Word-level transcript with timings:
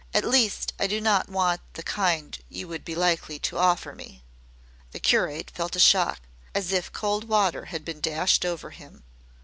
"At 0.15 0.25
least 0.25 0.73
I 0.79 0.87
do 0.87 0.99
not 0.99 1.29
want 1.29 1.61
the 1.73 1.83
kind 1.83 2.35
you 2.49 2.67
would 2.67 2.83
be 2.83 2.95
likely 2.95 3.37
to 3.37 3.59
offer 3.59 3.93
me." 3.93 4.23
The 4.93 4.99
curate 4.99 5.51
felt 5.51 5.75
a 5.75 5.79
shock, 5.79 6.21
as 6.55 6.71
if 6.73 6.91
cold 6.91 7.25
water 7.25 7.65
had 7.65 7.85
been 7.85 8.01
dashed 8.01 8.43
over 8.43 8.71
him. 8.71 9.03